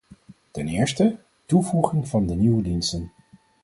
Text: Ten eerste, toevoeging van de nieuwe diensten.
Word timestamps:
Ten 0.51 0.67
eerste, 0.67 1.17
toevoeging 1.45 2.07
van 2.07 2.27
de 2.27 2.35
nieuwe 2.35 2.61
diensten. 2.61 3.11